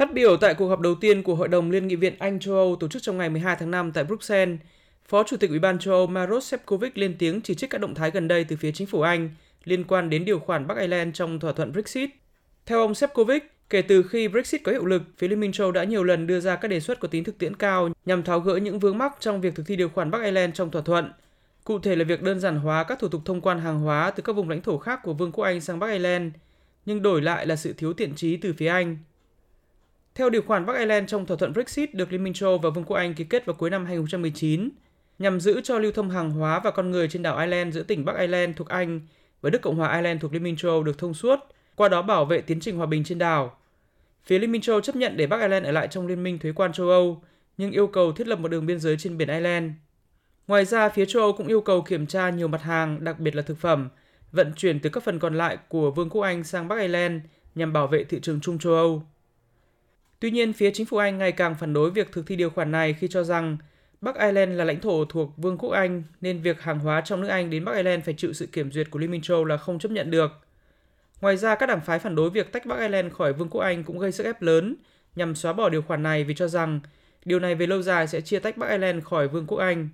Phát 0.00 0.12
biểu 0.12 0.36
tại 0.36 0.54
cuộc 0.54 0.68
họp 0.68 0.80
đầu 0.80 0.94
tiên 0.94 1.22
của 1.22 1.34
Hội 1.34 1.48
đồng 1.48 1.70
Liên 1.70 1.88
nghị 1.88 1.96
viện 1.96 2.14
Anh 2.18 2.40
châu 2.40 2.54
Âu 2.54 2.76
tổ 2.80 2.88
chức 2.88 3.02
trong 3.02 3.18
ngày 3.18 3.30
12 3.30 3.56
tháng 3.58 3.70
5 3.70 3.92
tại 3.92 4.04
Bruxelles, 4.04 4.58
Phó 5.08 5.22
Chủ 5.22 5.36
tịch 5.36 5.50
Ủy 5.50 5.58
ban 5.58 5.78
châu 5.78 5.94
Âu 5.94 6.06
Maros 6.06 6.54
Sefcovic 6.54 6.90
lên 6.94 7.16
tiếng 7.18 7.40
chỉ 7.40 7.54
trích 7.54 7.70
các 7.70 7.80
động 7.80 7.94
thái 7.94 8.10
gần 8.10 8.28
đây 8.28 8.44
từ 8.44 8.56
phía 8.56 8.72
chính 8.72 8.86
phủ 8.86 9.00
Anh 9.00 9.30
liên 9.64 9.84
quan 9.84 10.10
đến 10.10 10.24
điều 10.24 10.38
khoản 10.38 10.66
Bắc 10.66 10.78
Ireland 10.78 11.14
trong 11.14 11.40
thỏa 11.40 11.52
thuận 11.52 11.72
Brexit. 11.72 12.10
Theo 12.66 12.80
ông 12.80 12.92
Sefcovic, 12.92 13.40
kể 13.70 13.82
từ 13.82 14.02
khi 14.02 14.28
Brexit 14.28 14.62
có 14.64 14.72
hiệu 14.72 14.84
lực, 14.84 15.02
phía 15.18 15.28
Liên 15.28 15.40
minh 15.40 15.52
châu 15.52 15.72
đã 15.72 15.84
nhiều 15.84 16.04
lần 16.04 16.26
đưa 16.26 16.40
ra 16.40 16.56
các 16.56 16.68
đề 16.68 16.80
xuất 16.80 17.00
có 17.00 17.08
tính 17.08 17.24
thực 17.24 17.38
tiễn 17.38 17.56
cao 17.56 17.88
nhằm 18.06 18.22
tháo 18.22 18.40
gỡ 18.40 18.56
những 18.56 18.78
vướng 18.78 18.98
mắc 18.98 19.12
trong 19.20 19.40
việc 19.40 19.54
thực 19.54 19.66
thi 19.66 19.76
điều 19.76 19.88
khoản 19.88 20.10
Bắc 20.10 20.22
Ireland 20.22 20.54
trong 20.54 20.70
thỏa 20.70 20.82
thuận. 20.82 21.12
Cụ 21.64 21.78
thể 21.78 21.96
là 21.96 22.04
việc 22.04 22.22
đơn 22.22 22.40
giản 22.40 22.56
hóa 22.56 22.84
các 22.84 22.98
thủ 22.98 23.08
tục 23.08 23.20
thông 23.24 23.40
quan 23.40 23.60
hàng 23.60 23.80
hóa 23.80 24.10
từ 24.10 24.22
các 24.22 24.32
vùng 24.32 24.50
lãnh 24.50 24.62
thổ 24.62 24.78
khác 24.78 25.00
của 25.02 25.12
Vương 25.12 25.32
quốc 25.32 25.44
Anh 25.44 25.60
sang 25.60 25.78
Bắc 25.78 25.90
Ireland, 25.90 26.32
nhưng 26.86 27.02
đổi 27.02 27.22
lại 27.22 27.46
là 27.46 27.56
sự 27.56 27.72
thiếu 27.72 27.92
tiện 27.92 28.14
trí 28.14 28.36
từ 28.36 28.52
phía 28.52 28.68
Anh. 28.68 28.96
Theo 30.14 30.30
điều 30.30 30.42
khoản 30.42 30.66
Bắc 30.66 30.76
Ireland 30.76 31.10
trong 31.10 31.26
thỏa 31.26 31.36
thuận 31.36 31.52
Brexit 31.52 31.94
được 31.94 32.12
Liên 32.12 32.24
minh 32.24 32.32
châu 32.32 32.58
và 32.58 32.70
Vương 32.70 32.84
quốc 32.84 32.96
Anh 32.96 33.14
ký 33.14 33.24
kết 33.24 33.46
vào 33.46 33.54
cuối 33.54 33.70
năm 33.70 33.86
2019, 33.86 34.68
nhằm 35.18 35.40
giữ 35.40 35.60
cho 35.64 35.78
lưu 35.78 35.92
thông 35.92 36.10
hàng 36.10 36.30
hóa 36.30 36.60
và 36.60 36.70
con 36.70 36.90
người 36.90 37.08
trên 37.08 37.22
đảo 37.22 37.38
Ireland 37.38 37.74
giữa 37.74 37.82
tỉnh 37.82 38.04
Bắc 38.04 38.16
Ireland 38.16 38.56
thuộc 38.56 38.68
Anh 38.68 39.00
và 39.40 39.50
Đức 39.50 39.62
Cộng 39.62 39.76
hòa 39.76 39.92
Ireland 39.92 40.22
thuộc 40.22 40.32
Liên 40.32 40.42
minh 40.42 40.56
châu 40.56 40.82
được 40.82 40.98
thông 40.98 41.14
suốt, 41.14 41.38
qua 41.76 41.88
đó 41.88 42.02
bảo 42.02 42.24
vệ 42.24 42.40
tiến 42.40 42.60
trình 42.60 42.76
hòa 42.76 42.86
bình 42.86 43.04
trên 43.04 43.18
đảo. 43.18 43.56
Phía 44.24 44.38
Liên 44.38 44.52
minh 44.52 44.62
châu 44.62 44.80
chấp 44.80 44.96
nhận 44.96 45.16
để 45.16 45.26
Bắc 45.26 45.36
Ireland 45.40 45.66
ở 45.66 45.72
lại 45.72 45.88
trong 45.88 46.06
Liên 46.06 46.22
minh 46.22 46.38
thuế 46.38 46.52
quan 46.52 46.72
châu 46.72 46.88
Âu, 46.88 47.22
nhưng 47.56 47.70
yêu 47.70 47.86
cầu 47.86 48.12
thiết 48.12 48.26
lập 48.26 48.38
một 48.38 48.48
đường 48.48 48.66
biên 48.66 48.80
giới 48.80 48.96
trên 48.96 49.18
biển 49.18 49.28
Ireland. 49.28 49.72
Ngoài 50.46 50.64
ra, 50.64 50.88
phía 50.88 51.06
châu 51.06 51.22
Âu 51.22 51.32
cũng 51.32 51.46
yêu 51.46 51.60
cầu 51.60 51.82
kiểm 51.82 52.06
tra 52.06 52.30
nhiều 52.30 52.48
mặt 52.48 52.62
hàng, 52.62 53.04
đặc 53.04 53.20
biệt 53.20 53.34
là 53.36 53.42
thực 53.42 53.58
phẩm, 53.58 53.88
vận 54.32 54.52
chuyển 54.56 54.80
từ 54.80 54.90
các 54.90 55.02
phần 55.02 55.18
còn 55.18 55.34
lại 55.34 55.58
của 55.68 55.90
Vương 55.90 56.10
quốc 56.10 56.22
Anh 56.22 56.44
sang 56.44 56.68
Bắc 56.68 56.78
Ireland 56.78 57.22
nhằm 57.54 57.72
bảo 57.72 57.86
vệ 57.86 58.04
thị 58.04 58.18
trường 58.22 58.40
chung 58.40 58.58
châu 58.58 58.74
Âu. 58.74 59.02
Tuy 60.20 60.30
nhiên, 60.30 60.52
phía 60.52 60.70
chính 60.70 60.86
phủ 60.86 60.96
Anh 60.96 61.18
ngày 61.18 61.32
càng 61.32 61.54
phản 61.54 61.72
đối 61.72 61.90
việc 61.90 62.12
thực 62.12 62.26
thi 62.26 62.36
điều 62.36 62.50
khoản 62.50 62.72
này 62.72 62.94
khi 62.94 63.08
cho 63.08 63.24
rằng 63.24 63.56
Bắc 64.00 64.18
Ireland 64.18 64.52
là 64.52 64.64
lãnh 64.64 64.80
thổ 64.80 65.04
thuộc 65.04 65.36
Vương 65.36 65.58
quốc 65.58 65.70
Anh 65.70 66.02
nên 66.20 66.42
việc 66.42 66.60
hàng 66.60 66.78
hóa 66.78 67.00
trong 67.00 67.20
nước 67.20 67.28
Anh 67.28 67.50
đến 67.50 67.64
Bắc 67.64 67.72
Ireland 67.72 68.04
phải 68.04 68.14
chịu 68.14 68.32
sự 68.32 68.46
kiểm 68.46 68.72
duyệt 68.72 68.90
của 68.90 68.98
Liên 68.98 69.10
minh 69.10 69.22
châu 69.22 69.44
là 69.44 69.56
không 69.56 69.78
chấp 69.78 69.90
nhận 69.92 70.10
được. 70.10 70.30
Ngoài 71.20 71.36
ra, 71.36 71.54
các 71.54 71.66
đảng 71.66 71.80
phái 71.80 71.98
phản 71.98 72.14
đối 72.14 72.30
việc 72.30 72.52
tách 72.52 72.66
Bắc 72.66 72.78
Ireland 72.78 73.12
khỏi 73.12 73.32
Vương 73.32 73.48
quốc 73.48 73.60
Anh 73.60 73.84
cũng 73.84 73.98
gây 73.98 74.12
sức 74.12 74.24
ép 74.24 74.42
lớn 74.42 74.76
nhằm 75.16 75.34
xóa 75.34 75.52
bỏ 75.52 75.68
điều 75.68 75.82
khoản 75.82 76.02
này 76.02 76.24
vì 76.24 76.34
cho 76.34 76.48
rằng 76.48 76.80
điều 77.24 77.40
này 77.40 77.54
về 77.54 77.66
lâu 77.66 77.82
dài 77.82 78.08
sẽ 78.08 78.20
chia 78.20 78.38
tách 78.38 78.56
Bắc 78.56 78.70
Ireland 78.70 79.04
khỏi 79.04 79.28
Vương 79.28 79.46
quốc 79.46 79.58
Anh. 79.58 79.88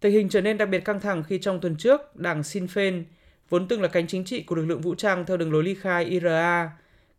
Tình 0.00 0.12
hình 0.12 0.28
trở 0.28 0.40
nên 0.40 0.58
đặc 0.58 0.68
biệt 0.68 0.84
căng 0.84 1.00
thẳng 1.00 1.22
khi 1.22 1.38
trong 1.38 1.60
tuần 1.60 1.76
trước, 1.76 2.16
đảng 2.16 2.42
Sinn 2.42 2.66
Féin, 2.66 3.02
vốn 3.48 3.68
từng 3.68 3.82
là 3.82 3.88
cánh 3.88 4.06
chính 4.06 4.24
trị 4.24 4.42
của 4.42 4.54
lực 4.54 4.64
lượng 4.64 4.80
vũ 4.80 4.94
trang 4.94 5.24
theo 5.26 5.36
đường 5.36 5.52
lối 5.52 5.64
ly 5.64 5.74
khai 5.74 6.04
IRA, 6.04 6.70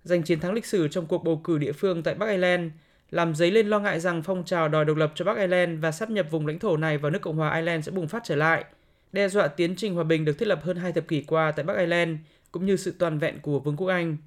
giành 0.08 0.24
chiến 0.24 0.40
thắng 0.40 0.54
lịch 0.54 0.66
sử 0.66 0.88
trong 0.88 1.06
cuộc 1.06 1.24
bầu 1.24 1.42
cử 1.44 1.58
địa 1.58 1.72
phương 1.72 2.04
tại 2.04 2.16
Bắc 2.16 2.30
Ireland, 2.30 2.72
làm 3.12 3.36
dấy 3.36 3.52
lên 3.52 3.68
lo 3.68 3.80
ngại 3.80 4.00
rằng 4.00 4.24
phong 4.24 4.44
trào 4.46 4.70
đòi 4.70 4.86
độc 4.86 4.98
lập 4.98 5.12
cho 5.16 5.26
Bắc 5.26 5.38
Ireland 5.38 5.82
và 5.82 5.92
sắp 5.92 6.10
nhập 6.10 6.28
vùng 6.32 6.48
lãnh 6.48 6.60
thổ 6.60 6.78
này 6.78 6.98
vào 6.98 7.12
nước 7.12 7.20
Cộng 7.22 7.36
hòa 7.36 7.56
Ireland 7.56 7.86
sẽ 7.86 7.92
bùng 7.92 8.08
phát 8.08 8.24
trở 8.26 8.36
lại, 8.36 8.66
đe 9.12 9.30
dọa 9.30 9.48
tiến 9.48 9.76
trình 9.76 9.96
hòa 9.96 10.04
bình 10.04 10.26
được 10.26 10.40
thiết 10.40 10.48
lập 10.48 10.60
hơn 10.64 10.78
hai 10.78 10.92
thập 10.92 11.08
kỷ 11.08 11.22
qua 11.22 11.52
tại 11.52 11.66
Bắc 11.66 11.78
Ireland, 11.78 12.18
cũng 12.52 12.66
như 12.66 12.76
sự 12.76 12.94
toàn 13.00 13.20
vẹn 13.20 13.40
của 13.42 13.60
Vương 13.60 13.78
quốc 13.78 13.88
Anh. 13.88 14.18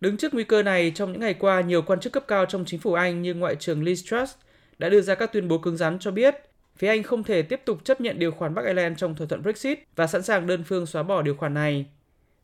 Đứng 0.00 0.16
trước 0.16 0.34
nguy 0.34 0.44
cơ 0.44 0.62
này, 0.62 0.92
trong 0.94 1.12
những 1.12 1.20
ngày 1.20 1.34
qua, 1.34 1.60
nhiều 1.60 1.82
quan 1.82 2.00
chức 2.00 2.12
cấp 2.12 2.24
cao 2.28 2.46
trong 2.46 2.64
chính 2.64 2.80
phủ 2.80 2.92
Anh 2.92 3.22
như 3.22 3.34
Ngoại 3.34 3.56
trưởng 3.56 3.84
Liz 3.84 3.94
Truss 3.94 4.34
đã 4.78 4.88
đưa 4.88 5.00
ra 5.00 5.14
các 5.14 5.32
tuyên 5.32 5.48
bố 5.48 5.58
cứng 5.58 5.76
rắn 5.76 5.98
cho 5.98 6.10
biết 6.10 6.34
phía 6.76 6.88
Anh 6.88 7.02
không 7.02 7.24
thể 7.24 7.42
tiếp 7.42 7.60
tục 7.64 7.84
chấp 7.84 8.00
nhận 8.00 8.18
điều 8.18 8.30
khoản 8.30 8.54
Bắc 8.54 8.64
Ireland 8.64 8.98
trong 8.98 9.14
thỏa 9.14 9.26
thuận 9.26 9.42
Brexit 9.42 9.78
và 9.96 10.06
sẵn 10.06 10.22
sàng 10.22 10.46
đơn 10.46 10.64
phương 10.64 10.86
xóa 10.86 11.02
bỏ 11.02 11.22
điều 11.22 11.36
khoản 11.36 11.54
này. 11.54 11.86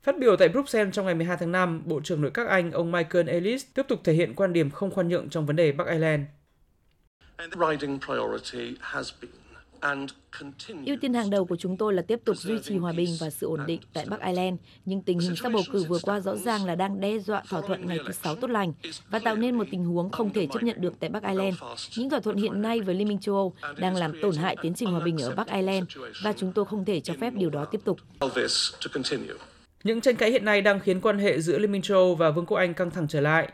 Phát 0.05 0.19
biểu 0.19 0.37
tại 0.37 0.49
Bruxelles 0.49 0.95
trong 0.95 1.07
ngày 1.07 1.15
12 1.15 1.37
tháng 1.41 1.53
5, 1.53 1.83
Bộ 1.85 2.01
trưởng 2.05 2.21
Nội 2.21 2.31
các 2.35 2.49
Anh 2.49 2.73
ông 2.73 2.93
Michael 2.93 3.29
Ellis 3.29 3.67
tiếp 3.75 3.87
tục 3.89 4.01
thể 4.05 4.13
hiện 4.13 4.35
quan 4.35 4.53
điểm 4.53 4.71
không 4.71 4.91
khoan 4.91 5.09
nhượng 5.09 5.29
trong 5.29 5.47
vấn 5.47 5.57
đề 5.57 5.73
Bắc 5.73 5.87
Ireland. 5.87 6.23
Ưu 10.87 10.97
tiên 11.01 11.15
hàng 11.15 11.31
đầu 11.31 11.45
của 11.45 11.57
chúng 11.57 11.77
tôi 11.77 11.95
là 11.95 12.03
tiếp 12.03 12.21
tục 12.25 12.37
duy 12.37 12.59
trì 12.63 12.79
hòa 12.79 12.93
bình 12.93 13.17
và 13.21 13.31
sự 13.31 13.47
ổn 13.47 13.61
định 13.67 13.81
tại 13.93 14.07
Bắc 14.09 14.21
Ireland, 14.21 14.57
nhưng 14.85 15.03
tình 15.03 15.19
hình 15.19 15.37
sau 15.37 15.51
bầu 15.51 15.63
cử 15.73 15.85
vừa 15.89 15.99
qua 16.03 16.21
rõ 16.21 16.37
ràng 16.37 16.65
là 16.65 16.75
đang 16.75 17.01
đe 17.01 17.19
dọa 17.19 17.43
thỏa 17.49 17.61
thuận 17.61 17.87
ngày 17.87 17.99
thứ 18.07 18.13
sáu 18.13 18.35
tốt 18.35 18.51
lành 18.51 18.73
và 19.11 19.19
tạo 19.19 19.37
nên 19.37 19.59
một 19.59 19.65
tình 19.71 19.85
huống 19.85 20.11
không 20.11 20.33
thể 20.33 20.47
chấp 20.53 20.63
nhận 20.63 20.81
được 20.81 20.93
tại 21.01 21.11
Bắc 21.11 21.23
Ireland. 21.23 21.57
Những 21.97 22.11
thỏa 22.11 22.21
thuận 22.21 22.37
hiện 22.37 22.63
nay 22.63 22.81
với 22.81 22.95
Liên 22.95 23.09
minh 23.09 23.19
châu 23.19 23.35
Âu 23.35 23.55
đang 23.79 23.97
làm 23.97 24.21
tổn 24.23 24.37
hại 24.37 24.57
tiến 24.63 24.75
trình 24.75 24.91
hòa 24.91 25.01
bình 25.01 25.19
ở 25.19 25.35
Bắc 25.35 25.47
Ireland 25.49 25.85
và 26.23 26.33
chúng 26.33 26.53
tôi 26.53 26.65
không 26.65 26.85
thể 26.85 27.01
cho 27.01 27.15
phép 27.21 27.33
điều 27.37 27.51
đó 27.51 27.65
tiếp 27.65 27.81
tục. 27.85 27.99
Những 29.85 30.01
tranh 30.01 30.17
cãi 30.17 30.31
hiện 30.31 30.45
nay 30.45 30.63
đang 30.63 30.81
khiến 30.81 31.01
quan 31.01 31.19
hệ 31.19 31.41
giữa 31.41 31.59
Liên 31.59 31.73
minh 31.73 31.83
châu 31.83 31.99
Âu 31.99 32.15
và 32.15 32.31
Vương 32.31 32.47
quốc 32.47 32.57
Anh 32.59 32.75
căng 32.75 32.91
thẳng 32.91 33.09
trở 33.09 33.21
lại. 33.21 33.49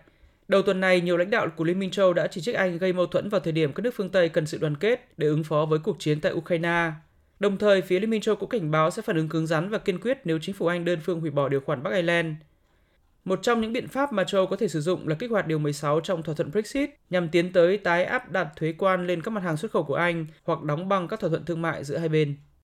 Đầu 0.49 0.63
tuần 0.63 0.81
này, 0.81 1.01
nhiều 1.01 1.17
lãnh 1.17 1.31
đạo 1.31 1.49
của 1.57 1.65
Liên 1.65 1.79
minh 1.79 1.91
châu 1.91 2.13
đã 2.13 2.27
chỉ 2.27 2.41
trích 2.41 2.55
Anh 2.55 2.79
gây 2.79 2.93
mâu 2.93 3.07
thuẫn 3.07 3.29
vào 3.29 3.41
thời 3.41 3.53
điểm 3.53 3.73
các 3.73 3.81
nước 3.81 3.95
phương 3.97 4.11
Tây 4.11 4.29
cần 4.29 4.47
sự 4.47 4.59
đoàn 4.59 4.77
kết 4.77 5.09
để 5.17 5.27
ứng 5.27 5.45
phó 5.45 5.67
với 5.67 5.79
cuộc 5.79 5.97
chiến 5.99 6.21
tại 6.21 6.33
Ukraine. 6.33 6.93
Đồng 7.41 7.57
thời, 7.57 7.83
phía 7.83 8.01
Liên 8.01 8.11
minh 8.11 8.21
châu 8.21 8.37
cũng 8.37 8.49
cảnh 8.49 8.71
báo 8.71 8.91
sẽ 8.91 9.03
phản 9.03 9.17
ứng 9.17 9.29
cứng 9.29 9.47
rắn 9.47 9.71
và 9.71 9.79
kiên 9.79 10.01
quyết 10.01 10.19
nếu 10.25 10.39
chính 10.43 10.55
phủ 10.55 10.67
Anh 10.67 10.85
đơn 10.85 10.99
phương 11.03 11.21
hủy 11.21 11.31
bỏ 11.31 11.49
điều 11.49 11.61
khoản 11.61 11.83
Bắc 11.83 11.91
Ireland. 11.95 12.35
Một 13.25 13.39
trong 13.43 13.61
những 13.61 13.73
biện 13.73 13.89
pháp 13.89 14.12
mà 14.12 14.25
châu 14.25 14.47
có 14.47 14.57
thể 14.57 14.69
sử 14.69 14.81
dụng 14.81 15.09
là 15.09 15.15
kích 15.15 15.31
hoạt 15.31 15.47
điều 15.47 15.59
16 15.59 16.01
trong 16.01 16.23
thỏa 16.23 16.35
thuận 16.35 16.51
Brexit 16.51 16.91
nhằm 17.11 17.29
tiến 17.29 17.53
tới 17.53 17.79
tái 17.79 18.05
áp 18.05 18.31
đặt 18.31 18.49
thuế 18.57 18.75
quan 18.79 19.07
lên 19.07 19.23
các 19.23 19.31
mặt 19.31 19.43
hàng 19.43 19.57
xuất 19.57 19.71
khẩu 19.71 19.83
của 19.83 19.95
Anh 19.95 20.27
hoặc 20.45 20.62
đóng 20.62 20.89
băng 20.89 21.09
các 21.09 21.21
thỏa 21.21 21.31
thuận 21.31 21.45
thương 21.45 21.62
mại 21.62 21.85
giữa 21.85 21.97
hai 21.97 22.09
bên. 22.09 22.37